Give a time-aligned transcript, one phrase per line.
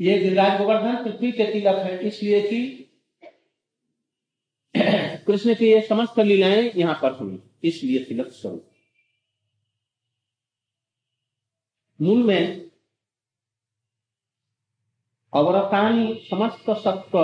[0.00, 2.60] ये गिरिराज गोवर्धन पृथ्वी के तिलक है, इसलिए कि
[5.26, 8.70] कृष्ण की ये समस्त लीलाएँ यहाँ पर हुई, इसलिए तिलक स्वरूप।
[12.00, 12.70] मूल में
[15.32, 17.18] अवरतानी समस्त सत्व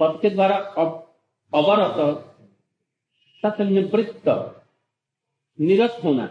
[0.00, 0.56] पद के द्वारा
[1.52, 1.96] अवरत
[3.42, 4.28] तथा निवृत्त
[5.58, 6.26] निरत होना।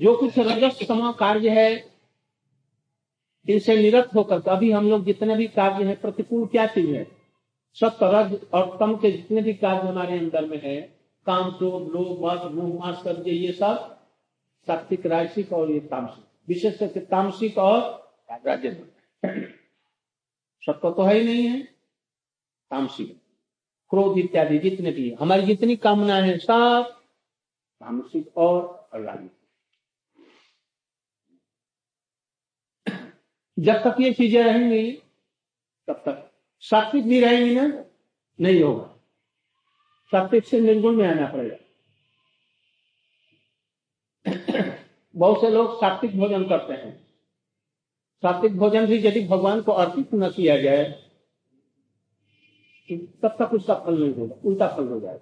[0.00, 0.78] जो कुछ रजस
[1.18, 1.70] कार्य है
[3.48, 7.06] इनसे निरत होकर अभी हम लोग जितने भी कार्य है, प्रतिकूल क्या चीज़ है?
[7.74, 10.80] सत्य, रज और तम के जितने भी कार्य हमारे अंदर में है,
[11.26, 13.98] काम, क्रोध, लोभ मत आश्चर्य ये सब
[14.66, 18.08] सात्विक, राजसिक और ये तामसिक। विशेष करके तामसिक और
[20.62, 21.62] सत्य तो है ही नहीं है,
[22.70, 23.16] तामसिक।
[23.90, 26.84] क्रोध इत्यादि जितने भी, हमारी जितनी कामना है, सब
[27.80, 29.37] तामसिक और राजसिक।
[33.58, 34.92] जब तक ये चीज़ें रहेंगी,
[35.88, 36.24] तब तक।
[36.62, 37.84] सात्विक भी रहेंगी ना?
[38.38, 38.84] नहीं होगा।
[40.12, 41.56] सात्विक से निर्गुण में आना पड़ेगा।
[45.16, 47.08] बहुत से लोग सात्विक भोजन करते हैं।
[48.22, 50.84] सात्विक भोजन भी यदि भगवान को अर्पित न किया जाए
[52.90, 55.20] तो तब तक उसका फल नहीं होगा, उल्टा फल हो जाएगा।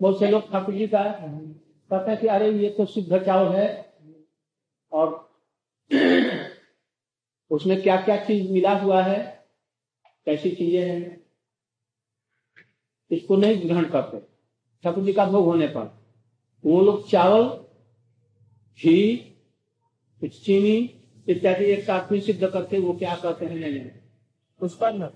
[0.00, 1.02] बहुत से लोग ठाकुर जी का
[1.90, 3.68] कहते हैं कि अरे ये तो शुद्ध चावल है,
[4.92, 5.28] और
[7.50, 9.18] उसमें क्या क्या चीज़ मिला हुआ है?
[10.26, 11.20] कैसी चीज़ें हैं?
[13.10, 14.18] इसको नहीं ग्रहण करते।
[14.84, 15.86] ठाकुर जी का भोग होने पर
[16.64, 17.44] वो लोग चावल
[18.80, 19.16] घी
[20.22, 20.76] कुछ चीनी
[21.28, 23.56] इत्यादि एक साथ में सिद्ध करते वो क्या करते हैं?
[23.56, 23.80] नहीं
[24.60, 25.08] पुष्पान्न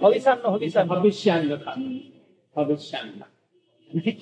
[0.00, 1.56] भविष्यान्न
[2.56, 3.24] भविष्यान्न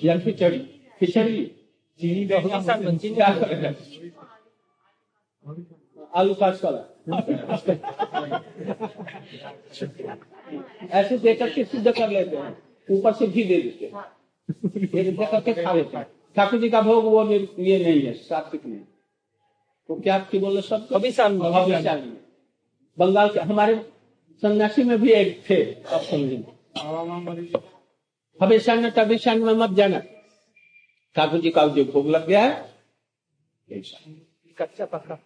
[0.03, 0.59] या खिचड़ी
[0.99, 1.45] खिचड़ी।
[1.99, 2.25] चीनी
[6.15, 6.93] आलू काट कला
[10.91, 12.57] ऐसे देकर के सिद्ध कर लेते हैं।
[12.91, 14.03] ऊपर से घी दे देते हैं।
[14.99, 18.65] एक देकर के खा लेते हैं। ठाकुर जी का भोग वो ये नहीं है सात्विक
[18.65, 18.79] नहीं।
[19.87, 20.87] तो क्या आपकी बोले सब?
[20.91, 22.17] भविष्यान्न
[22.97, 23.75] बंगाल के हमारे
[24.43, 26.51] सन्यासी में भी एक थे अब समझेंगे
[29.43, 29.99] में मत जाना।
[31.15, 32.77] ठाकुर जी का जो भोग लग गया है।
[34.57, 35.19] कच्चा पक्का।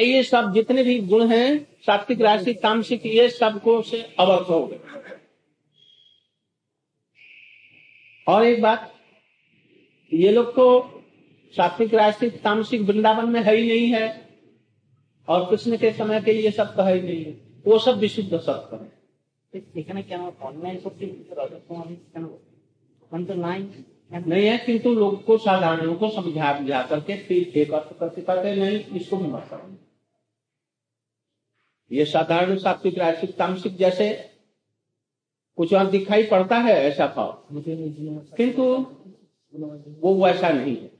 [0.00, 1.46] ये सब जितने भी गुण हैं
[1.86, 4.78] सात्विक राशि तामसिक ये सबको से अवगत हो गए
[8.26, 8.92] और एक बात
[10.12, 10.66] ये लोग तो
[11.54, 14.08] सात्विक राशि तामसिक वृंदावन में है ही नहीं है
[15.28, 17.32] और कृष्ण के समय के ये सब तो है ही नहीं है
[17.66, 18.98] वो सब विशुद्ध सत्य है
[19.74, 21.04] এখানে কেন অন্যায় করতে
[21.38, 22.24] রজতকুমারী কেন
[23.13, 28.21] अंडरलाइन नहीं है किंतु लोग को साधारणों को समझा बुझा करके फिर एक अर्थ करते
[28.21, 29.49] करते नहीं इसको भी मत
[31.91, 34.31] ये साधारण सात्विक राशिक तामसिक जैसे
[35.57, 37.47] कुछ और दिखाई पड़ता है ऐसा भाव।
[38.37, 38.63] किंतु
[40.01, 40.95] वो वैसा नहीं है।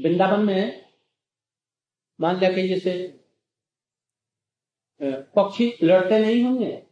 [0.00, 0.90] वृंदावन में
[2.20, 2.92] मान लिया कि जैसे
[5.36, 6.89] पक्षी लड़ते नहीं होंगे।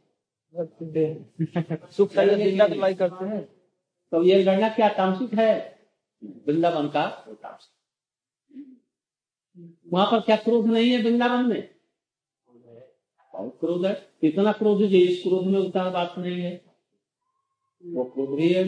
[0.54, 3.42] सुख दिलाई करते हैं।
[4.12, 5.52] तो ये लड़ना क्या तामसिक है?
[6.46, 7.04] वृंदावन का
[9.92, 11.68] वहाँ पर क्या क्रोध नहीं है वृंदावन में?
[13.34, 13.92] बहुत क्रोध है।
[14.22, 16.52] इतना क्रोध जो इस क्रोध में उतना बात नहीं है।
[17.84, 18.64] वो क्रोध भी है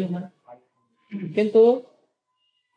[1.35, 1.61] किंतु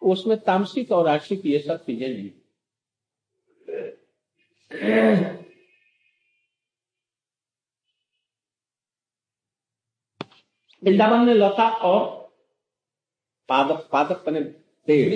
[0.01, 2.29] उसमें तामसिक और राशिक ये सब चीज़ें नहीं
[10.83, 12.23] वृंदावन में लता और
[13.49, 14.41] पादक पादक बने
[14.87, 15.13] पेड़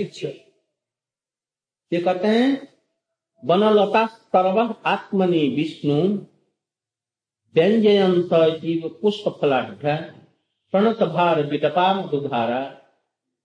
[1.94, 2.78] ये कहते हैं
[3.46, 6.18] वनलता सर्व आत्मनि विष्णु
[7.56, 8.30] व्यंजयंत
[8.62, 9.72] जीव पुष्प फलाढ़
[10.74, 12.62] प्रणत भार विटपा मधुधारा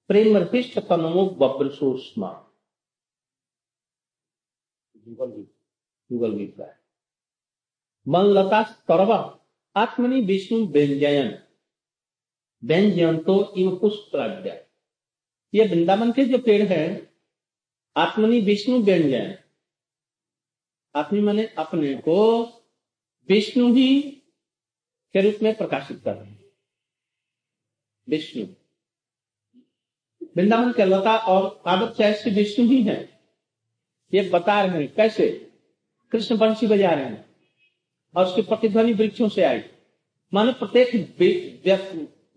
[0.08, 2.48] प्रेम हृष्ट तनमुख बब्रसूष्मा
[5.06, 6.80] युगल गीत। का है।
[8.08, 9.12] वनलता सर्व
[9.76, 11.42] आत्मनि विष्णु व्यंजयन।
[12.64, 14.10] व्यंजन तो इव पुष्प
[15.54, 17.12] ये वृंदावन के जो पेड़ है,
[17.96, 19.38] आत्मनि विष्णु व्यंजन।
[20.94, 22.42] आत्मी माने अपने को
[23.28, 24.02] विष्णु ही
[25.12, 26.32] के रूप में प्रकाशित कर रहे
[28.08, 28.44] विष्णु।
[30.36, 33.20] वृंदावन के लता और पादप चैस्य विष्णु ही है।
[34.14, 35.52] ये बता रहे हैं कैसे?
[36.12, 37.24] कृष्ण बंशी बजा रहे हैं
[38.16, 39.62] और उसकी प्रतिध्वनि वृक्षों से आई।
[40.34, 40.90] मानो प्रत्येक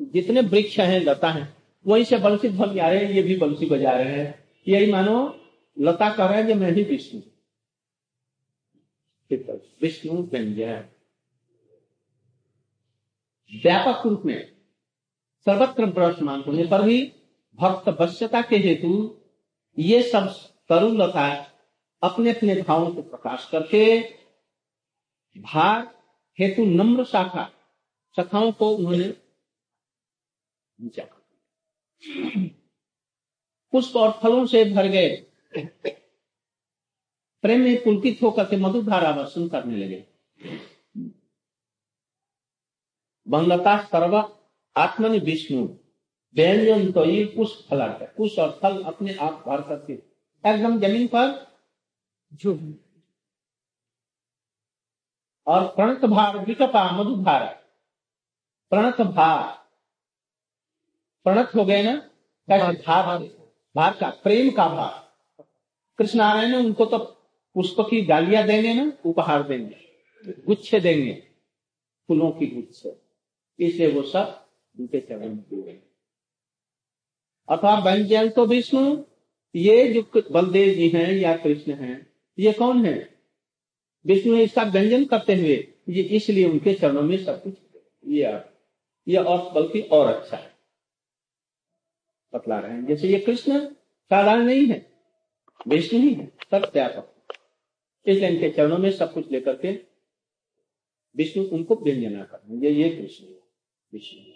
[0.02, 1.58] जितने वृक्ष हैं, लता हैं,
[1.88, 5.40] वहीं से बंसी ध्वनि आ रहे हैं, ये भी बंसी बजा रहे हैं। यही मानो,
[5.80, 7.22] लता कह रहे हैं कि मैं ही विष्णु।
[9.82, 10.14] विष्णु
[13.56, 14.52] व्यापक रूप में
[15.46, 17.14] सर्वत्र ब्रह्मान होने पर भी
[17.56, 19.22] भक्त वश्यता के हेतु
[19.80, 20.36] ये सब
[20.70, 21.52] तरुण लता
[22.04, 24.02] अपने अपने भावों को प्रकाश करके
[25.38, 25.92] भाग
[26.40, 27.52] हेतु नम्र शाखा,
[28.16, 29.14] शाखाओं को उन्होंने
[33.74, 35.16] पुष्प और फलों से भर गए।
[37.44, 40.08] प्रेम में पुलकित होकर के मधुर धारा वर्षण करने लगे।
[43.28, 44.18] बंगलता सर्व
[44.76, 45.66] आत्मनि विष्णु,
[46.36, 49.94] व्यंजन तो ये कुछ फल है। कुछ और फल अपने आप भर करके।
[50.50, 51.56] एकदम ज़मीन पर
[52.34, 52.54] जो
[55.48, 57.46] और प्रणत भार विकपा मधु भार
[58.70, 59.65] प्रणत भार
[61.26, 61.96] प्रणत हो गए ना?
[62.48, 63.18] कैसे भार
[63.76, 65.04] भार का प्रेम का भार।
[66.00, 66.98] कृष्ण नारायण ने उनको तो
[67.56, 71.14] पुष्प की डालियाँ देंगे ना उपहार देंगे गुच्छे देंगे
[72.10, 72.96] फूलों की गुच्छे।
[73.60, 74.46] इसलिए वो सब
[74.78, 75.82] उनके चरण में
[77.50, 78.98] अथवा व्यंजन तो विष्णु
[79.56, 82.08] ये जो बलदेव जी हैं या कृष्ण हैं
[82.38, 82.98] ये कौन है?
[84.06, 85.56] विष्णु इसका व्यंजन करते हुए
[85.90, 87.54] ये इसलिए उनके चरणों में सब कुछ
[88.08, 88.34] ये
[89.08, 90.54] ये और बल्कि और अच्छा है।
[92.36, 93.60] बतला रहे हैं। जैसे ये कृष्ण
[94.12, 94.86] साधारण नहीं है
[95.68, 97.12] विष्णु ही है सब व्यापक
[98.06, 99.72] इसलिए इनके चरणों में सब कुछ लेकर के
[101.16, 103.40] विष्णु उनको व्यंजना कर ये ये कृष्ण है,
[103.94, 104.34] विष्णु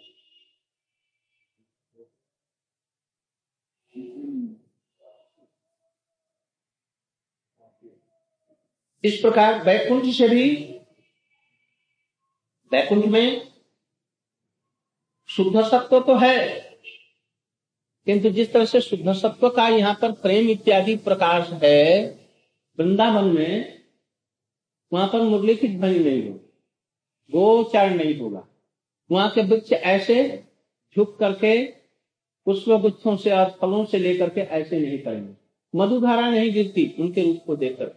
[9.04, 10.48] इस प्रकार वैकुंठ से भी
[12.72, 13.50] वैकुंठ में
[15.28, 16.38] शुद्ध सत्व तो है
[18.06, 22.04] किंतु जिस तरह से शुद्ध सत्व का यहाँ पर प्रेम इत्यादि प्रकाश है,
[22.78, 23.82] वृंदावन में
[24.92, 26.38] वहाँ पर मुरली की ध्वनि नहीं होगी,
[27.32, 28.46] गोचार नहीं होगा।
[29.10, 30.44] वहाँ के वृक्ष ऐसे
[30.96, 31.64] झुक करके,
[32.46, 35.34] पुष्प गुच्छों से और फलों से लेकर के ऐसे नहीं करेंगे।
[35.74, 37.90] मधुधारा नहीं गिरती, उनके रूप को देखकर।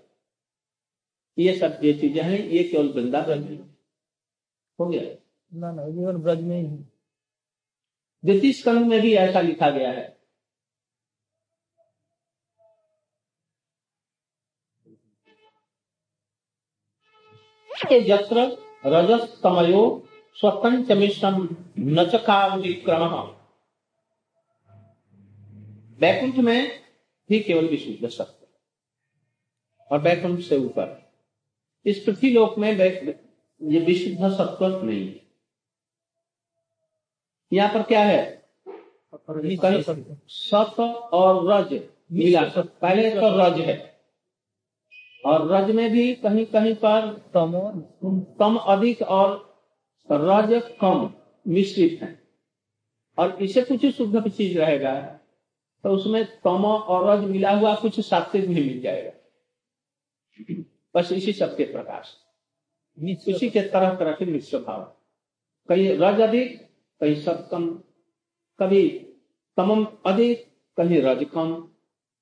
[1.37, 3.43] ये सब ये चीज़ें हैं, ये केवल वृंदावन
[4.79, 5.01] हो गया?
[5.53, 6.77] ना ना केवल ब्रज में ही।
[8.23, 10.11] द्वितीय स्कंद में भी ऐसा लिखा गया है।
[18.01, 18.43] जत्र
[18.85, 19.81] रजस्तमयो
[20.37, 21.35] स्वतंचमिश्रम
[21.79, 23.09] नचकाविक्रम
[25.99, 26.83] बैकुंठ में
[27.29, 28.47] ही केवल विशुद्ध सत्य
[29.91, 30.87] और बैकुंठ से ऊपर।
[31.85, 35.22] इस पृथ्वी लोक में ये विशुद्ध सत्व नहीं है।
[37.53, 38.43] यहाँ पर क्या है?
[40.27, 40.79] सत
[41.13, 43.97] और रज मिला। पहले तो रज है।
[45.25, 47.51] और रज में भी कहीं कहीं पर तम
[48.39, 49.55] तम अधिक और
[50.11, 51.13] रज कम
[51.47, 52.23] मिश्रित है।
[53.17, 55.01] और इसे कुछ शुद्ध चीज़ रहेगा।
[55.83, 59.11] तो उसमें तम और रज मिला हुआ कुछ सात्विक भी मिल जाएगा।
[60.95, 62.17] बस इसी सबके प्रकाश।
[63.27, 64.95] उसी के तरह तरह के मिश्र भाव।
[65.69, 66.62] कहीं रज अधिक
[67.03, 67.67] कहीं सब कम,
[68.59, 68.87] कभी
[69.57, 70.45] तमम अधिक
[70.77, 71.49] कहीं रज कम।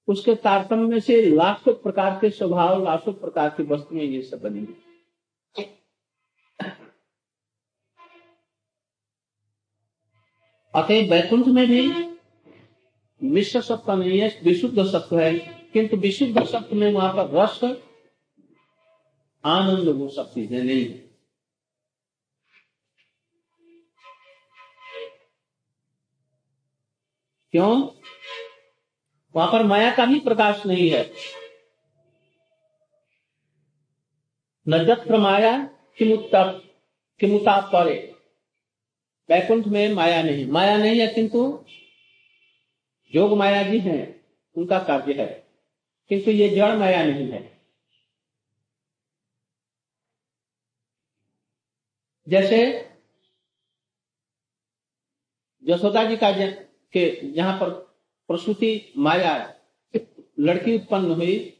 [0.08, 4.74] उसके तारतम्य से लाखों प्रकार के स्वभाव, लाखों प्रकार की वस्तुएँ ये सब बनेंगी
[10.74, 11.82] अतः वैकुंठ में भी
[13.22, 15.34] मिश्र सत्व नहीं है, विशुद्ध सत्व है,
[15.74, 17.60] किंतु विशुद्ध सत्व में वहाँ पर रस,
[19.44, 21.11] आनंद वो सब चीज़ें नहीं है।
[27.51, 27.89] क्यों?
[29.36, 31.13] वहाँ पर माया का भी प्रकाश नहीं है।
[34.67, 35.65] नजत्र माया,
[35.98, 36.51] किमुत्ता
[37.20, 38.15] किमुता परे
[39.29, 41.65] वैकुंठ में माया नहीं। माया नहीं है किंतु
[43.13, 44.25] जोग माया जी हैं,
[44.58, 45.48] उनका कार्य है।
[46.10, 47.62] किंतु ये जड़ माया नहीं है।
[52.27, 52.89] जैसे
[55.63, 56.31] यशोदा जी का
[56.94, 57.06] के
[57.38, 57.70] यहाँ पर
[58.30, 59.60] प्रसूति माया है।
[60.40, 61.54] लड़की उत्पन्न हुई,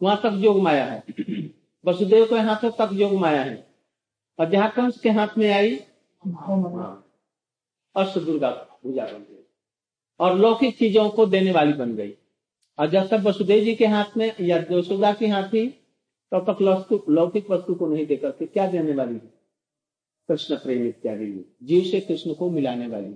[0.00, 1.02] वहाँ तक योग माया है।
[1.84, 3.66] वसुदेव के हाथों तक योग माया है।
[4.38, 5.76] और जहाँ कंस के हाथ में आई
[7.96, 9.44] अष्ट दुर्गा पूजा बन गई
[10.20, 12.14] और लौकिक चीज़ों को देने वाली बन गई।
[12.78, 15.66] और जब तक वसुदेव जी के हाथ में या यशोदा के हाथ थी
[16.32, 16.62] तब तक
[17.10, 19.18] लौकिक वस्तु को नहीं देकर क्या देने वाली
[20.28, 21.26] कृष्ण प्रेम इत्यादि
[21.62, 23.14] जीव से कृष्ण को मिलाने वाली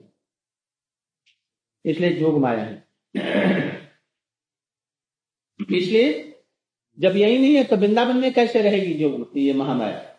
[1.85, 2.85] इसलिए जोग माया है।
[5.73, 6.13] इसलिए
[6.99, 10.11] जब यही नहीं है तो वृंदावन में कैसे रहेगी जोग ये महामाया?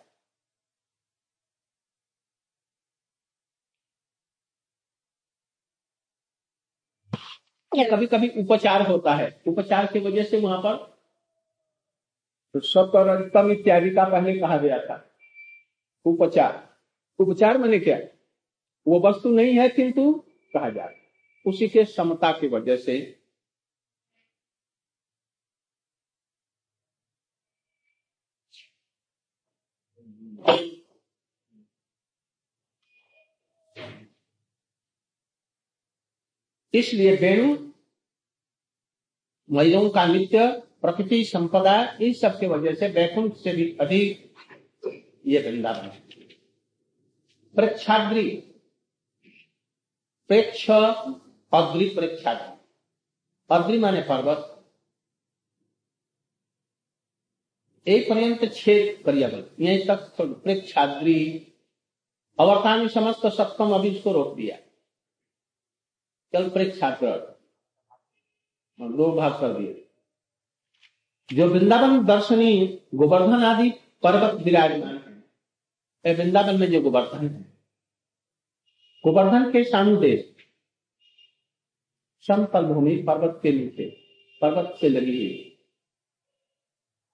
[7.72, 10.76] कभी कभी उपचार होता है। उपचार की वजह से वहाँ पर
[12.56, 14.96] तो और अधिकतम इत्यादि का पहले कहा गया था।
[16.06, 16.78] उपचार।
[17.20, 17.98] उपचार मैंने क्या?
[18.88, 20.12] वो वस्तु नहीं है किंतु
[20.54, 21.05] कहा जा रहा
[21.46, 23.22] उसी के समता की वजह से
[36.74, 37.58] इसलिए वेणु
[39.50, 40.48] महिलाओं का नित्य,
[40.82, 44.34] प्रकृति संपदा इन सब के वजह से वैकुंठ से भी अधिक
[45.28, 45.88] ये वृंदावन
[47.56, 48.30] प्रेक्षाग्री
[50.30, 50.66] प्रेक्ष
[51.56, 52.54] अग्रि प्रेक्षाग्री
[53.50, 54.52] अग्रि माने पर्वत।
[57.88, 61.18] एक पर्यंत छेद पर्यावरण। यहीं तक प्रेक्षाग्री
[62.40, 64.58] अवर्ता समस्त सप्तम अभी इसको रोक दिया।
[66.34, 67.12] कल प्रेक्षाग्र
[68.82, 69.82] दो कर दिए।
[71.34, 73.70] जो वृंदावन दर्शनी गोवर्धन आदि
[74.04, 74.98] पर्वत विराजमान
[76.06, 77.42] है वृंदावन में जो गोवर्धन है,
[79.04, 80.35] गोवर्धन के सानुदेश
[82.28, 83.90] समतल भूमि पर्वत के नीचे
[84.42, 85.52] पर्वत से लगी हुई।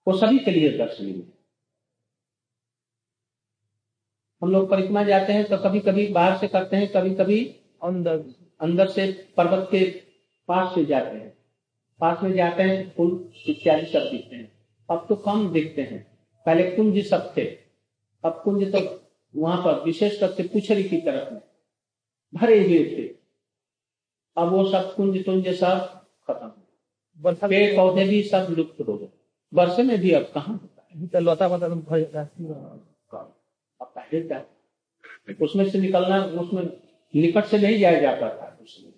[0.07, 1.31] वो सभी के लिए दर्शनीय है।
[4.41, 7.43] हम लोग परिक्रमा जाते हैं तो कभी कभी बाहर से करते हैं कभी कभी
[7.83, 8.23] अंदर।
[8.61, 9.85] अंदर से पर्वत के
[10.47, 11.29] पास से जाते हैं।
[11.99, 14.51] पास में जाते हैं फूल इत्यादि सब दिखते हैं।
[14.89, 16.03] अब तो कम दिखते हैं।
[16.45, 17.45] पहले कुंज सब थे।
[18.23, 18.79] अब कुंज तो
[19.35, 21.41] वहाँ पर विशेष करके पुछरी की तरफ़ में
[22.33, 23.20] भरे हुए थे।
[24.41, 25.87] अब वो सब कुंज तुंज सब
[26.27, 26.51] खत्म
[27.47, 29.09] पेड़ पौधे भी सब लुप्त हो गए।
[29.53, 31.25] वर्षे में भी अब कहा होता है?
[31.25, 33.19] पता
[33.81, 34.19] अब पहले
[35.45, 36.63] उसमें से निकलना उसमें
[37.15, 38.93] निकट से नहीं जाया जाता था उसमें।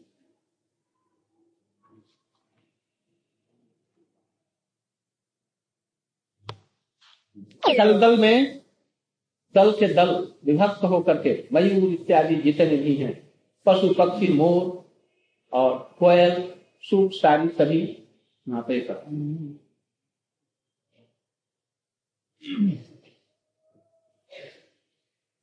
[8.00, 8.62] दल में
[9.56, 10.10] दल के दल
[10.46, 13.14] विभक्त होकर के मयूर इत्यादि जितने भी हैं
[13.66, 14.83] पशु पक्षी मोर
[15.54, 17.82] और कोयल सूट सारी सभी
[18.50, 18.96] वहाँ पे कर।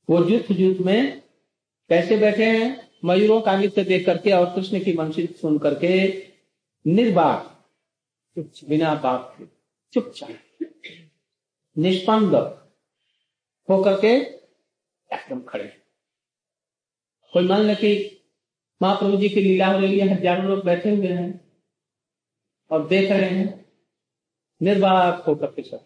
[0.08, 1.20] वो जुत जुत में
[1.90, 2.90] कैसे बैठे हैं?
[3.04, 5.92] मयूरों का नृत्य देख करके और कृष्ण की वंशी सुन करके
[6.84, 7.46] निर्बाक
[8.68, 9.44] बिना बाप के,
[9.92, 10.66] चुपचाप
[11.76, 12.34] निष्पन्द
[13.68, 14.12] होकर के
[15.10, 15.68] एकदम खड़े।
[17.32, 18.19] कोई मान ले कि
[18.80, 21.40] महाप्रभु जी की लीला हो रही है, हज़ारों लोग बैठे हुए हैं
[22.70, 23.64] और देख रहे हैं।
[24.60, 25.84] निर्वाक के सब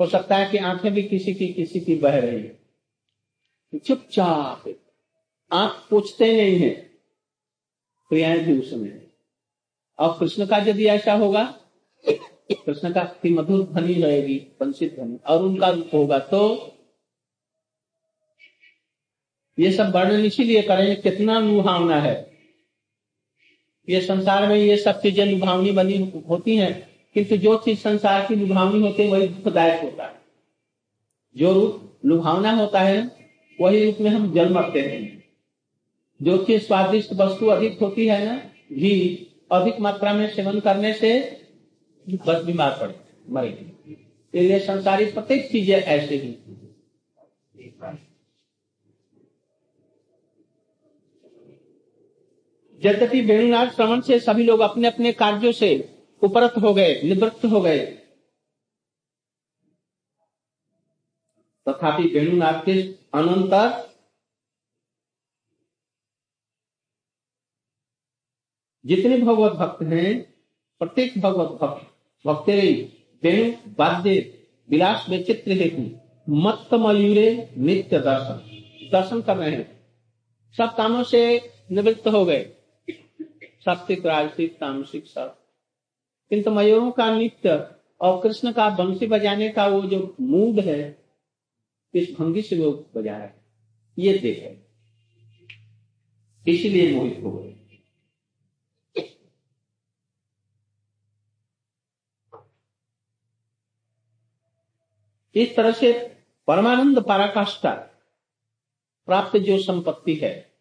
[0.00, 4.64] हो सकता है कि आँखें भी किसी की किसी की बह रही है। चुपचाप
[5.50, 6.70] आँख पूछते नहीं है।
[8.10, 9.00] क्रियाएँ भी उसमें
[9.98, 11.42] और कृष्ण का यदि ऐसा होगा,
[12.04, 16.40] कृष्ण का मधुर ध्वनि रहेगी पंचित ध्वनि, और उनका रूप होगा तो
[19.58, 22.14] ये सब वर्णन इसीलिए करें कितना लुभावना है।
[23.88, 26.72] ये संसार में ये सब चीज़ें लुभावनी बनी होती हैं,
[27.16, 30.14] किंतु जो चीज़ संसार की लुभावनी होती है, वही दुखदायक होता है।
[31.36, 33.10] जो रूप लुभावना होता है,
[33.58, 35.22] वही रूप में हम जल मरते हैं।
[36.20, 38.36] जो चीज़ स्वादिष्ट वस्तु अधिक होती है ना,
[38.72, 41.14] घी अधिक मात्रा में सेवन करने से
[42.06, 42.94] बस बीमार पड़े
[43.30, 43.92] मरेगी।
[44.34, 46.28] इसलिए संसारी प्रत्येक चीज़ें ऐसे ही
[52.84, 55.68] यद्यपि वेणुनाथ श्रवण से सभी लोग अपने अपने कार्यों से
[56.22, 57.78] उपरत हो गए, निवृत्त हो गए।
[61.66, 62.82] तथापि वेणुनाथ के
[63.14, 63.94] अनंतर
[68.86, 70.34] जितने भगवत भक्त हैं,
[70.78, 71.86] प्रत्येक भगवत भक्त
[72.26, 72.48] भक्त
[73.24, 74.18] वेणु वाद्य
[74.70, 75.82] विलास में चित्र हेतु
[76.28, 79.66] मत मयूरे नित्य दर्शन दर्शन कर रहे हैं।
[80.56, 81.22] सब कामों से
[81.70, 82.50] निवृत्त हो गए।
[83.66, 85.36] सात्विक, राजसिक तामसिक सब
[86.30, 91.04] किंतु मयूरों का नित्य और कृष्ण का बंसी बजाने का वो जो मूड है,
[91.94, 94.62] इस भंगी से वो बजा रहे ये देखे
[96.46, 97.50] इसीलिए मोहित हो गए।
[105.34, 105.92] इस तरह से
[106.48, 107.72] परमानंद पराकाष्ठा
[109.08, 110.53] प्राप्त जो संपत्ति है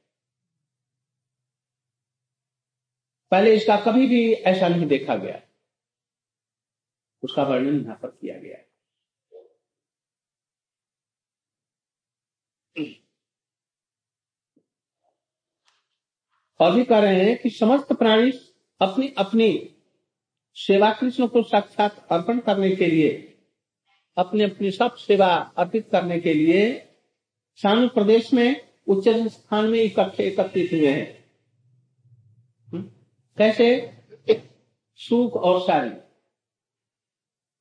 [3.34, 5.40] पहले इसका कभी भी ऐसा नहीं देखा गया
[7.24, 8.72] उसका वर्णन यहाँ पर किया गया है
[16.60, 18.32] और भी कह रहे हैं कि समस्त प्राणी
[18.82, 19.50] अपनी अपनी
[20.58, 23.12] सेवा कृष्ण को साक्षात अर्पण करने के लिए
[24.18, 26.62] अपनी अपनी सब सेवा अर्पित करने के लिए
[27.60, 31.23] शानु प्रदेश में उच्च स्थान में इकट्ठे एकत्रित हुए हैं?
[33.38, 33.94] कैसे?
[34.96, 35.92] सुख और सारी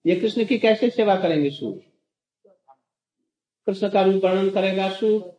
[0.06, 1.78] ये कृष्ण की कैसे सेवा करेंगे सुख?
[3.66, 5.34] कृष्ण का रूप वर्णन करेगा सुख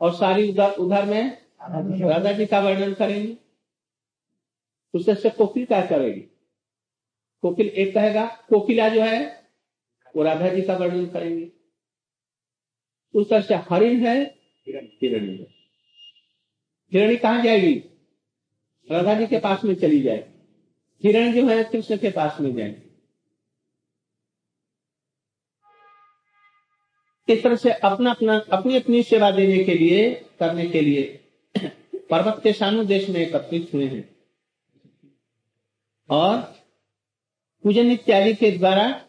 [0.00, 1.42] और सारी उधर उधर में
[2.10, 3.36] राधा जी का वर्णन करेंगे।
[4.94, 6.20] उससे से कोकिल क्या करेगी।
[7.42, 9.50] कोकिल एक कहेगा, कोकिला जो है,
[10.16, 11.52] वो राधा जी का वर्णन करेंगे।
[13.14, 14.22] उस तरह से हरिण है
[14.68, 15.46] हिरणी है
[16.92, 17.91] हिरणी कहा जाएगी?
[18.92, 20.32] राधा जी के पास में चली जाए।
[21.04, 22.82] हिरण जो है, कृष्ण के पास में जाए।
[27.28, 31.24] इस तरह से अपना अपना, अपनी अपनी सेवा देने के लिए, करने के लिए
[32.10, 34.16] पर्वत के शानु देश में एकत्रित हुए हैं।
[36.10, 36.40] और
[37.62, 39.04] पूजन इत्यादि के द्वारा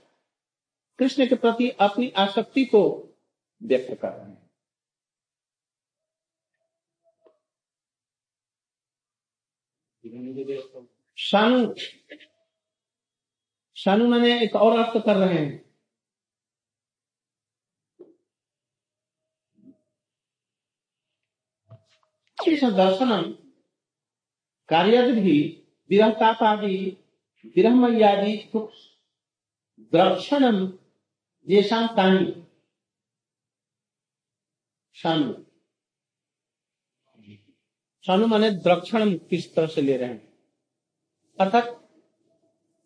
[0.99, 3.09] कृष्ण के प्रति अपनी आसक्ति को
[3.63, 4.32] व्यक्त कर रहे हैं।
[11.17, 11.75] शानु
[13.77, 15.63] शानु मैंने एक और अर्थ कर रहे हैं।
[22.77, 23.23] दर्शनम
[24.69, 25.37] कार्यदि
[25.89, 26.77] विरहतापादि
[27.55, 28.35] विरहमयादि
[29.79, 30.57] द्रक्षणम
[31.47, 32.43] येषाम तानी।
[34.93, 35.33] शानु
[38.07, 40.33] शानु माने द्रक्षण किस तरह से ले रहे हैं।
[41.39, 41.89] अर्थात,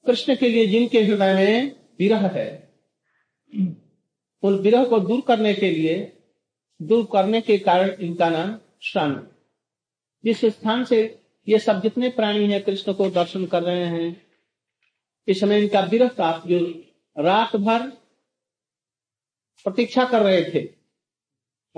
[0.06, 2.74] कृष्ण के लिए जिनके हृदय में विरह है,
[4.44, 6.18] उन विरह को दूर करने के लिए,
[6.82, 9.24] दूर करने के कारण इनका नाम शानु
[10.24, 14.28] जिस स्थान से ये सब जितने प्राणी हैं कृष्ण को दर्शन कर रहे हैं,
[15.28, 16.84] इस समय इनका विरह का जो
[17.20, 17.90] रात भर
[19.64, 20.60] प्रतीक्षा कर रहे थे।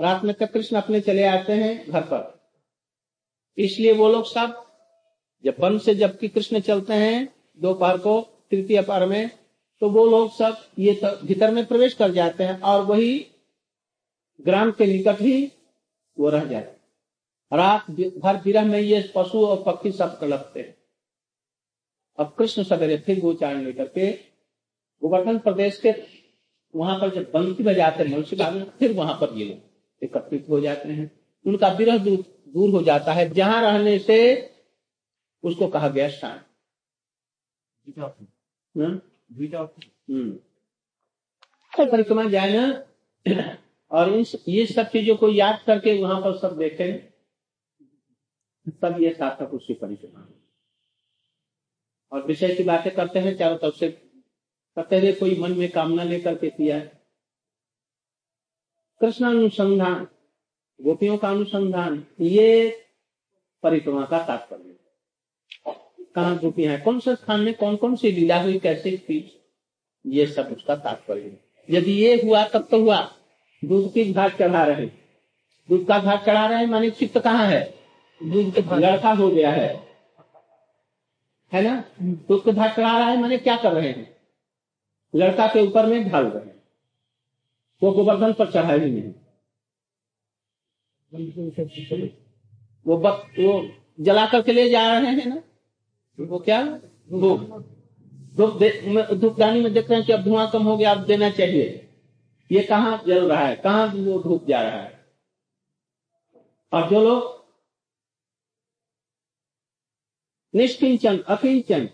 [0.00, 2.39] रात में कृष्ण अपने चले आते हैं घर पर।
[3.58, 4.64] इसलिए वो लोग सब
[5.44, 7.28] जब वन से जबकि कृष्ण चलते हैं
[7.60, 9.30] दोपहर को तृतीय पार में
[9.82, 13.14] तो वो लोग सब ये तो भीतर में प्रवेश कर जाते हैं और वही
[14.40, 15.44] ग्राम के निकट ही
[16.16, 20.74] वो रह जाते रात भर विरह में ये पशु और पक्षी सब तड़पते हैं।
[22.18, 24.10] अब कृष्ण सवेरे फिर गोचारण लेकर के
[25.02, 25.94] गोवर्धन प्रदेश के
[26.74, 30.88] वहाँ पर जब बंसी बजाते हैं मनुष्य फिर वहाँ पर ये लोग एकत्रित हो जाते
[30.88, 31.10] हैं।
[31.44, 34.18] उनका विरह दूर, दूर हो जाता है। जहाँ रहने से
[35.42, 36.46] उसको कहा गया शांत
[37.98, 39.00] हम्म?
[40.10, 40.30] हम्म।
[41.90, 42.66] परिक्रमा जाए ना
[43.90, 46.92] और इन ये सब चीज़ों को याद करके वहाँ पर सब देखे
[48.82, 50.28] तब ये सार्थक उसकी परिक्रमा
[52.12, 53.88] और विषय की बातें करते हैं चारों तरफ़ से
[54.76, 57.00] करते हैं कोई मन में कामना लेकर के किया। है
[59.00, 60.08] कृष्ण अनुसंधान
[60.80, 62.80] गोपियों का अनुसंधान, ये
[63.62, 64.76] परिक्रमा का तात्पर्य
[66.14, 69.42] कहा गोपियाँ कौन से स्थान में कौन कौन सी लीला हुई, कैसे थी
[70.06, 71.36] ये सब उसका तात्पर्य
[71.70, 73.14] यदि ये हुआ, तब तो हुआ।
[73.64, 74.86] दूध की घाट चढ़ा रहे
[75.68, 77.74] दूध का घाट चढ़ा रहे मानिक चित्त कहाँ है?
[78.22, 79.86] दूध लड़का हो गया है।
[81.52, 81.80] है ना?
[82.28, 84.16] तो उसको घाट चढ़ा रहा है मैंने क्या कर रहे हैं?
[85.14, 86.62] लड़का के ऊपर में ढाल रहे हैं।
[87.82, 89.12] वो गोवर्धन पर चढ़ा ही नहीं
[91.12, 93.68] वो बक, वो
[94.00, 95.42] जला करके ले जा रहे हैं ना?
[96.18, 96.62] वो क्या?
[97.12, 97.40] धूप।
[98.36, 98.62] धूप
[99.12, 101.88] धूपदानी में देख रहे हैं कि अब धुआँ कम हो गया अब देना चाहिए।
[102.50, 103.56] ये कहाँ जल रहा है?
[103.56, 105.00] कहाँ वो धूप जा रहा है?
[106.72, 107.38] और जो लोग
[110.54, 111.88] निष्किंचन अकिंचन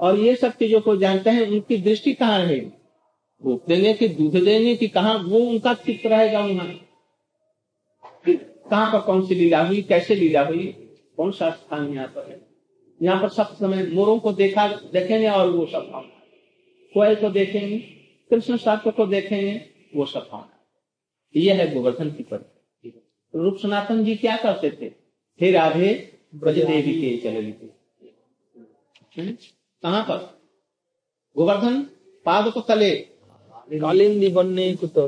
[0.00, 2.70] और ये सब चीज़ों को जानते हैं उनकी दृष्टि कहाँ रहेगी
[3.42, 6.87] भूख देने की दूध देने की कहा वो उनका चित्त रहेगा वहाँ।
[8.70, 10.66] कहाँ पर कौन सी लीला हुई कैसे लीला हुई
[11.16, 12.40] कौन सा स्थान यहाँ पर है?
[13.00, 16.20] यहाँ पर सब समय मोरों को देखा देखेंगे और वो सब भावना
[16.94, 17.78] कोयल को देखेंगे
[18.30, 19.60] कृष्ण शास्त्र को देखेंगे
[19.96, 20.54] वो सब भावना
[21.34, 22.44] ये है गोवर्धन की पर
[23.34, 24.86] रूप सनातन जी क्या करते थे?
[25.40, 25.92] हे राधे
[26.34, 27.68] ब्रज देवी के चले थे
[29.82, 30.18] कहाँ पर?
[31.36, 31.82] गोवर्धन
[32.26, 32.90] पाद को तले।
[33.70, 35.06] कालिंदी बनने को तो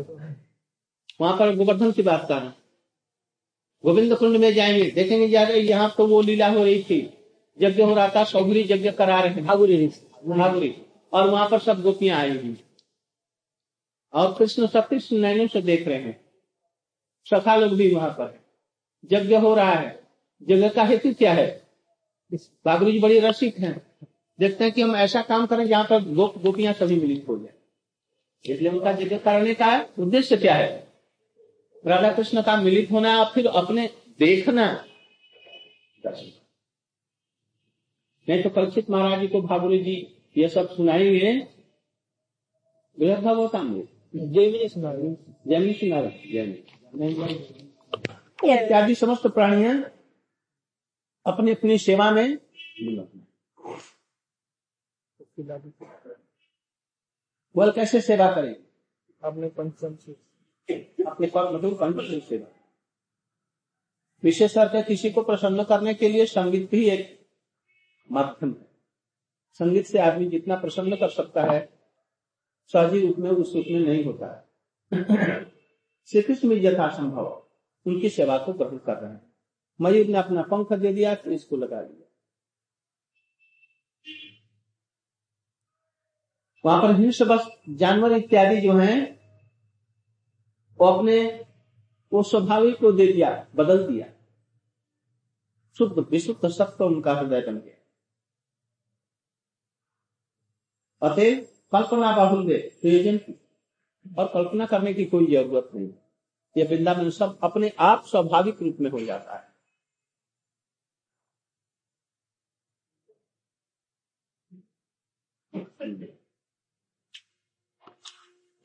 [1.21, 2.53] वहाँ पर गोवर्धन की बात करना।
[3.85, 6.99] गोविंद कुंड में जाएँगे देखेंगे जाकर यहाँ तो वो लीला हो रही थी।
[7.59, 10.75] यज्ञ हो रहा था सौगरी यज्ञ करा रहे हैं। भागुरी
[11.13, 12.57] और वहाँ पर सब गोपियाँ आई हुई
[14.15, 16.21] और कृष्ण सतीश नैनों से देख रहे हैं।
[17.27, 18.39] सखा लोग भी वहाँ पर
[19.13, 19.99] यज्ञ हो रहा है।
[20.49, 21.49] यज्ञ का हेतु क्या है?
[22.33, 23.75] बागुरी जी बड़ी रसिक हैं।
[24.39, 28.53] देखते हैं कि हम ऐसा काम करें जहाँ पर गोप गोपियाँ सभी मिलित हो जाए।
[28.55, 30.90] इसलिए उनका यज्ञ करने का उद्देश्य क्या है?
[31.87, 33.87] राधा कृष्ण का मिलित होना और फिर अपने
[34.19, 34.85] देखना।
[38.29, 39.95] नहीं तो परीक्षित महाराज जी को भागुरी जी
[40.39, 41.33] ये सब सुनाएँगे।
[42.99, 43.87] बृहद भागवतम में
[44.33, 47.35] जैमिनी सुना जैमिनी। सुना जैमिनी
[48.55, 49.75] इत्यादि समस्त प्राणियाँ
[51.27, 52.39] अपनी अपनी सेवा में।
[57.55, 58.55] बोल कैसे सेवा करें?
[59.25, 60.30] अपने पंचम से
[61.07, 61.97] अपने पर मधुर कंठ
[64.23, 67.27] विशेष अर्थ किसी को प्रसन्न करने के लिए संगीत भी एक
[68.13, 68.67] माध्यम है।
[69.53, 71.79] संगीत से आदमी जितना प्रसन्न कर सकता है,
[72.67, 74.51] सहजी रूप में उस रूप में नहीं होता है।
[76.07, 77.47] श्री कृष्ण यथासंभव
[77.87, 79.35] उनकी सेवा को ग्रहण कर रहे हैं।
[79.81, 82.07] मयूर ने अपना पंख दे दिया तो इसको लगा दिया।
[86.65, 89.20] वहाँ पर हिंस बस जानवर इत्यादि जो हैं
[90.81, 91.47] वो अपने,
[92.13, 94.07] वो स्वाभाविक को दे दिया, बदल दिया।
[95.79, 97.77] शुद्ध, विशुद्ध, सत्य उनका हृदय बन गया।
[101.03, 101.41] अतः
[101.73, 102.17] कल्पना
[103.19, 103.33] की।
[104.19, 105.95] और कल्पना करने की कोई ज़रूरत नहीं।
[106.57, 109.51] यह वृंदावन सब अपने आप स्वाभाविक रूप में हो जाता है।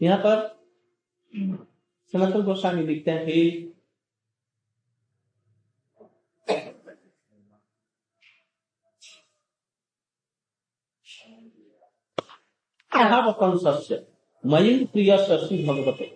[0.02, 0.56] यहाँ पर
[2.16, 3.40] सनातन गोस्वामी लिखते हैं कि
[12.92, 13.92] बरहावकंस
[14.44, 16.08] मयूर प्रिय श्री भगवते।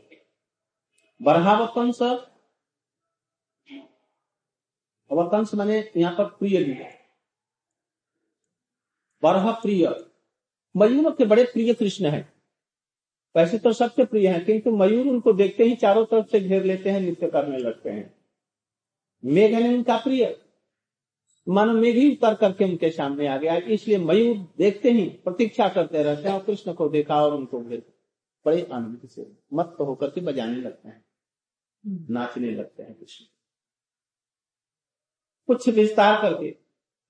[1.22, 2.02] बरहावकंस
[5.12, 6.90] अवकंस माने यहाँ पर प्रिय लिखा
[9.24, 9.88] बरह प्रिय
[10.76, 12.22] मयूर के बड़े प्रिय कृष्ण है।
[13.36, 16.90] वैसे तो सबसे प्रिय है, किंतु मयूर उनको देखते ही चारों तरफ़ से घेर लेते
[16.90, 18.14] हैं, नृत्य करने लगते हैं।
[19.24, 20.36] मेघ ने उनका प्रिय।
[21.48, 26.04] मानो मेघ ही उतर करके उनके सामने आ गया, इसलिए मयूर देखते ही प्रतीक्षा करते
[26.04, 27.60] रहते हैं और कृष्ण को देखा और उनको
[28.46, 31.04] बड़े आनंद से मत तो होकर के बजाने लगते हैं,
[32.10, 33.26] नाचने लगते हैं कृष्ण।
[35.50, 36.56] कुछ विस्तार करके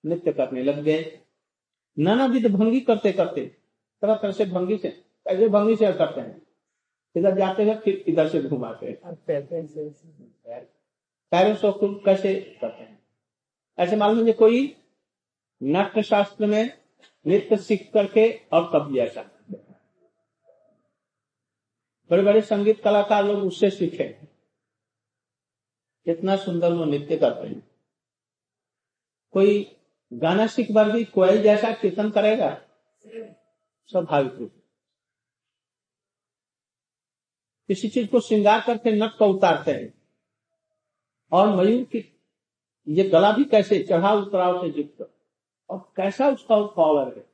[0.04, 1.20] नृत्य करने लग गए।
[1.98, 3.46] नाना विध भंगी करते करते
[4.04, 4.90] तरह तरह से भंगी से
[5.30, 6.42] ऐसे भंगी से करते हैं
[7.16, 8.98] इधर जाते हैं फिर इधर से घुमाते हैं।
[11.32, 13.04] पैरों से खुद कैसे करते हैं?
[13.80, 14.76] ऐसे मान लीजिए कोई
[15.64, 16.64] नाट्य शास्त्र में
[17.28, 19.80] नृत्य सीख करके और तब भी ऐसा। करते हैं
[22.12, 24.08] बड़े बड़े संगीत कलाकार लोग उससे सीखे।
[26.06, 27.72] कितना सुंदर वो नृत्य करते हैं।
[29.32, 29.76] कोई
[30.14, 32.50] गाना सीख बार भी कोयल जैसा कीर्तन करेगा?
[33.90, 34.60] स्वाभाविक रूप से
[37.70, 39.94] किसी चीज़ को श्रृंगार करके नट को उतारते हैं।
[41.32, 42.00] और मयूर की,
[42.88, 45.10] ये गला भी कैसे चढ़ा उतराव से युक्त?
[45.70, 47.26] और कैसा उसका कॉलर है?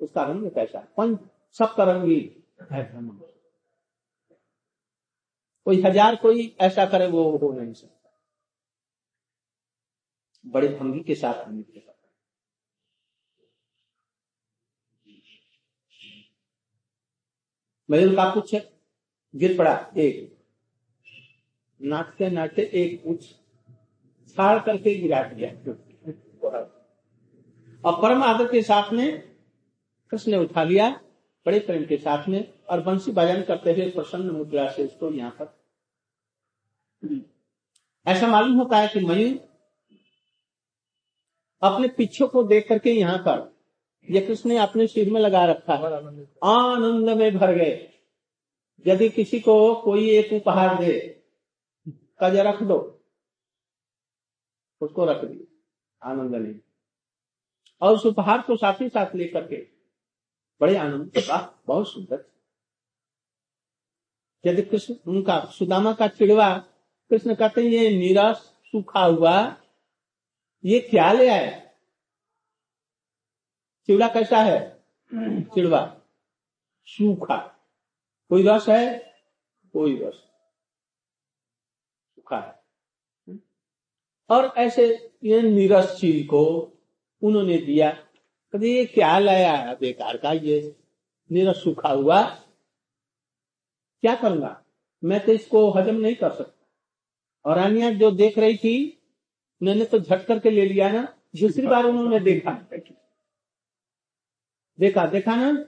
[0.00, 0.88] उसका रंग कैसा है?
[0.96, 1.18] पंच
[1.56, 2.20] सबका रंगी
[2.72, 2.82] है
[5.66, 8.10] कोई हज़ार कोई ऐसा करे वो हो नहीं सकता।
[10.46, 11.82] बड़े भंगी के साथ नृत्य
[17.88, 18.54] मयूर का कुछ
[19.34, 20.32] गिर पड़ा एक।
[21.80, 23.24] नाचते नाचते एक कुछ
[24.36, 25.48] छाड़ करके गिरा दिया।
[27.84, 29.20] और परम आदर के साथ में
[30.12, 30.88] कृष्ण ने उठा लिया
[31.46, 35.36] बड़े प्रेम के साथ में और बंसी बजान करते हुए प्रसन्न मुद्रा से उसको यहाँ
[35.40, 35.54] पर।
[38.06, 39.36] ऐसा मालूम होता है कि मयूर
[41.62, 43.52] अपने पीछे को देख करके यहाँ पर
[44.08, 45.92] ये कृष्ण ने अपने सिर में लगा रखा है।
[46.44, 47.90] आनंद में भर गए।
[48.86, 51.22] यदि किसी को कोई एक उपहार दे
[52.22, 53.02] कज रख दो
[54.80, 55.46] उसको रख दिए
[56.02, 56.60] आनंद नहीं
[57.80, 59.56] और उस उपहार को साथ ही साथ लेकर के
[60.60, 62.24] बड़े आनंद के बाद बहुत सुंदर।
[64.46, 66.58] यदि कृष्ण उनका सुदामा का चिड़वा
[67.10, 69.56] कृष्ण कहते हैं ये निराश सूखा हुआ
[70.64, 71.74] ये क्या ले आए?
[73.86, 74.84] चिड़वा कैसा है?
[75.54, 76.00] चिड़वा
[76.86, 77.53] सूखा।
[78.28, 79.14] कोई रस है?
[79.72, 80.24] कोई रस।
[82.32, 82.64] है।
[84.30, 86.72] और ऐसे ये निरस चीज़ को
[87.22, 87.90] उन्होंने दिया।
[88.52, 89.76] कभी ये क्या लाया है?
[89.76, 90.76] बेकार का ये
[91.32, 92.22] निरस सूखा हुआ।
[94.00, 94.64] क्या करूँगा?
[95.04, 96.66] मैं तो इसको हजम नहीं कर सकता।
[97.44, 99.02] और रानिया जो देख रही थी,
[99.62, 101.02] मैंने तो झट करके ले लिया ना।
[101.40, 102.50] दूसरी बार उन्होंने देखा।
[104.80, 105.66] देखा देखा ना।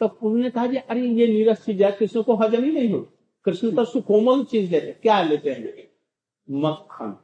[0.00, 3.12] तो उन्होंने कहा अरे, ये नीरस चीज़ है कृष्ण को हजम ही नहीं हो
[3.44, 5.90] कृष्ण तो सुकोमल चीज़ लेते क्या लेते हैं?
[6.50, 7.16] मक्खन।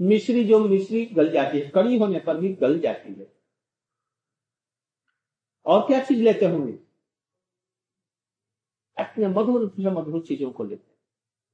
[0.00, 3.32] मिश्री जो मिश्री गल जाती है, कड़ी होने पर भी गल जाती है।
[5.66, 6.72] और क्या चीज़ लेते होंगे?
[8.98, 10.98] अपने मधुर मधुर चीज़ों को लेते हैं।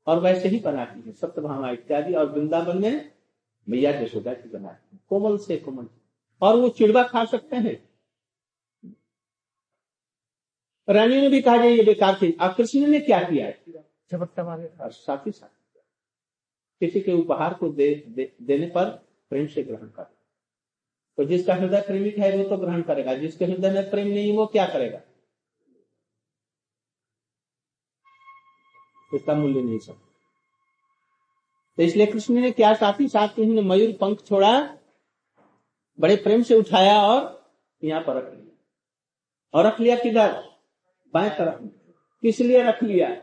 [0.07, 3.13] और वैसे ही बनाती है। सप्तभामा इत्यादि और वृंदावन में
[3.69, 5.89] मैया जशोदा की बनाती है। कोमल से कोमल।
[6.43, 7.94] और वो चिड़वा खा सकते हैं।
[10.89, 13.51] रानी ने भी कहा ये बेकार थी और कृष्ण ने क्या किया?
[14.13, 15.49] झपट्टा मारे। और साथ ही साथ
[16.81, 18.85] किसी के उपहार को दे, दे, देने पर
[19.31, 20.03] प्रेम से ग्रहण कर।
[21.19, 24.47] तो जिसका हृदय प्रेमिक है वो तो ग्रहण करेगा। जिसके हृदय में प्रेम नहीं वो
[24.47, 25.01] क्या करेगा?
[29.15, 30.01] इसका मूल्य नहीं सकता
[31.79, 34.53] तो इसलिए कृष्ण ने क्या साथ ही साथ उन्होंने मयूर पंख छोड़ा
[35.99, 37.23] बड़े प्रेम से उठाया और
[37.83, 38.57] यहाँ पर रख लिया।
[39.55, 40.54] और रख लिया किधर?
[41.15, 41.67] बाएँ तरफ़।
[42.23, 43.23] किस लिए रख लिया?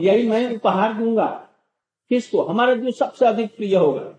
[0.00, 1.26] यही मैं उपहार दूँगा।
[2.08, 2.42] किसको?
[2.42, 4.18] हमारा जो सबसे अधिक प्रिय होगा।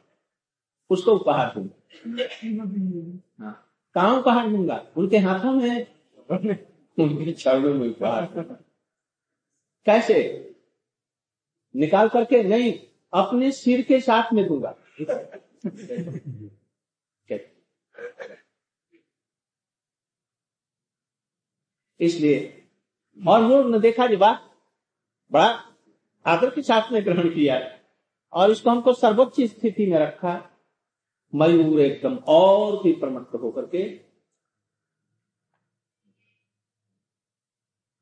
[0.90, 1.76] उसको उपहार दूँगा।
[3.40, 4.88] हाँ। कहा उपहार दूँगा?
[4.98, 5.88] उनके हाथों में?
[7.00, 8.26] उनके चरणों में उपहार।
[9.86, 10.48] कैसे?
[11.76, 12.44] निकाल करके?
[12.44, 12.74] नहीं,
[13.14, 14.76] अपने सिर के साथ में दूँगा।
[22.00, 22.61] इसलिए
[23.28, 24.52] और वो न देखा जी बात।
[25.32, 25.63] बड़ा
[26.26, 27.80] आदर के साथ में ग्रहण किया।
[28.34, 30.47] और इसको हमको सर्वोच्च स्थिति में रखा।
[31.36, 34.12] मयूर एकदम और भी प्रमत्त होकर के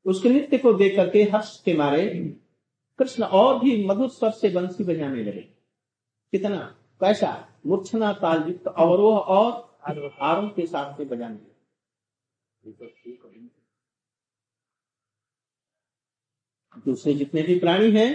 [0.06, 2.06] उसके नृत्य को देख करके हर्ष के मारे
[2.98, 5.40] कृष्ण और भी मधुर स्वर से बंसी बजाने लगे।
[6.30, 6.76] कितना?
[7.00, 7.48] कैसा?
[7.66, 13.19] मूर्छना ताल युक्त अवरोह और आरोह के साथ में बजाने लगे।
[16.84, 18.10] दूसरे जितने भी प्राणी हैं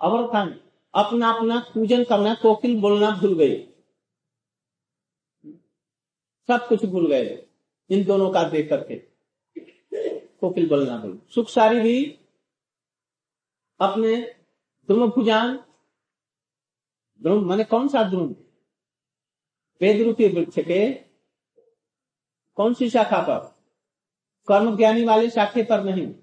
[0.00, 0.60] अवरथान
[0.94, 3.68] अपना अपना पूजन करना, कोकिल बोलना भूल गए।
[6.46, 7.46] सब कुछ भूल गए,
[7.90, 8.98] इन दोनों का देख करके।
[10.40, 12.04] कोकिल बोलना भूल। सुख सारी भी
[13.80, 14.16] अपने
[14.86, 15.56] ध्रुव भुजान
[17.22, 18.30] ध्रुव माने कौन सा ध्रुव
[19.80, 20.92] वेद रूपी वृक्ष के
[22.54, 23.38] कौन सी शाखा पर?
[24.48, 26.21] कर्म ज्ञानी वाले शाखे पर नहीं।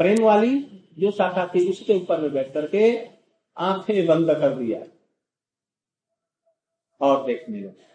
[0.00, 0.60] प्रेम वाली
[0.98, 3.08] जो शाखा थी उसके ऊपर में बैठ करके
[3.58, 4.80] आँखें बंद कर दिया।
[7.00, 7.86] और देखने लगे।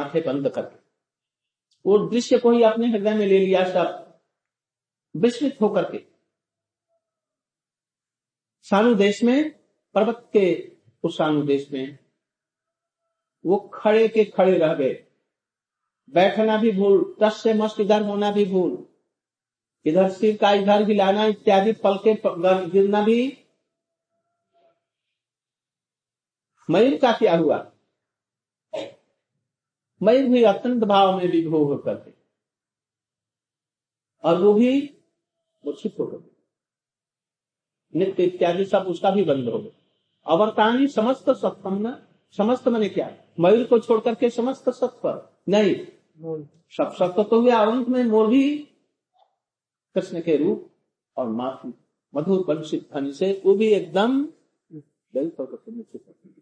[0.00, 0.82] आँखें बंद कर
[1.86, 4.20] वो दृश्य को ही अपने हृदय में ले लिया, सब
[5.16, 6.04] विस्मित होकर के।
[8.62, 9.50] सानु देश में,
[9.94, 11.98] पर्वत के उस सानु देश में
[13.46, 15.06] वो खड़े के खड़े रह गए।
[16.10, 18.91] बैठना भी भूल टस से मस्त इधर होना भी भूल।
[19.86, 22.14] इधर सिर का इधर हिलाना इत्यादि पल के
[22.70, 23.38] गिरना भी।
[26.68, 27.56] मयूर का क्या हुआ?
[30.02, 32.12] मयूर भी अत्यंत भाव में विभो होकर के।
[34.24, 34.70] और वो भी
[35.64, 36.30] मूर्छित हो गए।
[37.94, 39.70] नित्य इत्यादि सब उसका भी बंद हो गया
[40.26, 41.96] अवर्तानी समस्त सत्तम न
[42.36, 43.10] समस्त मैंने क्या?
[43.40, 45.08] मयूर को छोड़ करके समस्त सत्व
[45.48, 45.74] नहीं।
[46.70, 48.68] सब सत्व तो हुआ अंत में मोर भी
[49.94, 50.70] कृष्ण के रूप
[51.16, 51.74] और माफ़ी
[52.14, 54.28] मधुर वंशित ध्वनि से वो भी एकदम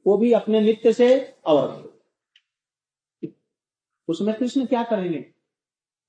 [0.06, 1.90] वो भी अपने नित्य से अवर
[4.08, 5.34] उसमें कृष्ण क्या करेंगे?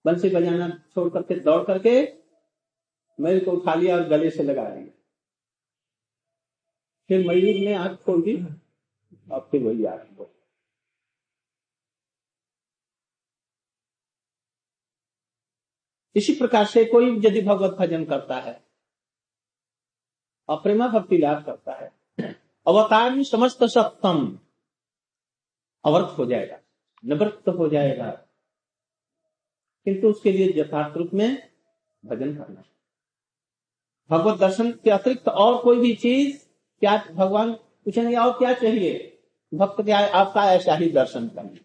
[0.06, 2.14] बंसी बजाना छोड़ करके, दौड़ करके
[3.20, 4.86] मेरे को उठा लिया और गले से लगा दिया।
[7.08, 8.36] फिर मयूर ने आँख खोल दी
[9.32, 10.28] और फिर वही आँख खोल
[16.16, 18.62] इसी प्रकार से कोई यदि भगवत भजन करता है
[20.50, 21.92] और प्रेमा भक्ति लाभ करता है,
[22.68, 24.40] अवतार में समस्त सप्तम
[25.86, 26.60] अवर्त हो जाएगा,
[27.04, 28.10] निवृत्त हो जाएगा।
[29.86, 31.52] किंतु उसके लिए यथार्थ रूप में
[32.06, 32.64] भजन करना
[34.10, 36.38] भगवत दर्शन के अतिरिक्त और कोई भी चीज़,
[36.80, 39.08] क्या भगवान पूछेंगे, और क्या चाहिए?
[39.54, 41.58] भक्त क्या आपका ऐसा ही दर्शन करना।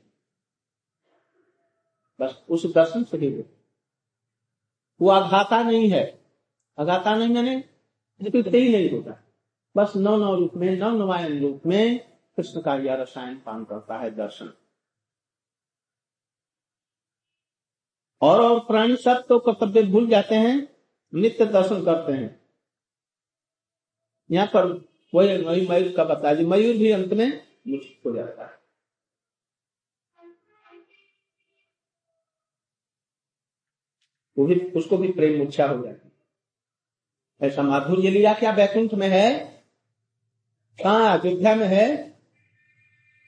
[2.21, 3.31] बस उस दर्शन से ही
[5.01, 6.05] वो अघाता नहीं है।
[6.79, 7.59] अघाता नहीं मैंने
[8.21, 9.23] तृप्ति ही नहीं होता
[9.77, 11.99] बस नौ नौ रूप में नव नवायन रूप में
[12.39, 14.53] कृष्ण का यह रसायन पान करता है दर्शन।
[18.23, 20.57] और और प्राणी सब तो कर्तव्य भूल जाते हैं,
[21.13, 22.41] नित्य दर्शन करते हैं।
[24.31, 24.67] यहाँ पर
[25.13, 27.27] वही वही मयूर का बता दी मयूर भी अंत में
[27.69, 28.56] मुश्किल हो जाता है।
[34.39, 36.09] वो भी, उसको भी प्रेम मूर्छा हो जाती
[37.43, 39.63] ऐसा माधुर्य लिया क्या बैकुंठ में है?
[40.83, 41.13] कहा?
[41.13, 42.11] अयोध्या में है?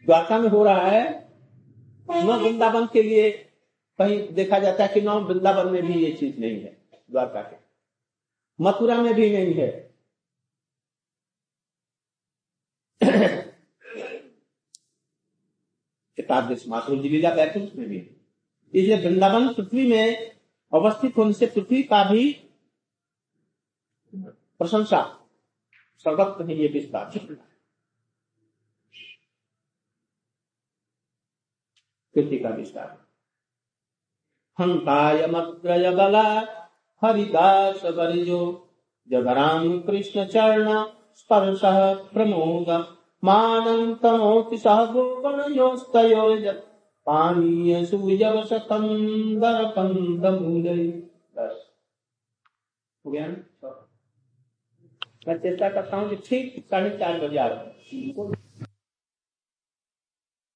[0.04, 1.28] द्वारका में हो रहा है?
[2.10, 3.30] न वृंदावन के लिए
[3.98, 6.76] कहीं देखा जाता है कि नौ वृंदावन में भी ये चीज़ नहीं है,
[7.10, 7.56] द्वारका के।
[8.60, 9.94] मथुरा में भी नहीं है।
[16.18, 18.16] एकादश माधुर्य लीला बैकुंठ में भी है।
[18.74, 20.37] इसलिए वृंदावन पृथ्वी में
[20.72, 22.32] अवस्थित होने से पृथ्वी का भी
[24.14, 25.28] प्रशंसा
[25.98, 27.18] सर्वत्र है, ये विस्तार।
[32.14, 33.06] पृथ्वी का विस्तार।
[34.60, 36.40] हंताय मद्रय बला
[37.04, 38.68] हरिदास बलिजो
[39.08, 41.60] जगराम कृष्ण चरण स्पर्श
[42.12, 46.67] प्रमोद। मानन्तमोति सह गोगणयोस्तयो पानीय
[48.44, 50.84] सकंदर कंदमूलय
[51.38, 51.64] बस।
[53.04, 53.26] हो गया
[55.28, 58.32] मैं चेष्टा करता हूँ कि ठीक साढ़े चार बजे आ रहा हूँ।